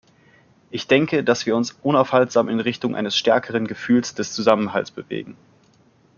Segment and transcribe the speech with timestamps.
[0.71, 5.37] Ich denke, dass wir uns unaufhaltsam in Richtung eines stärkeren Gefühls des Zusammenhalts bewegen.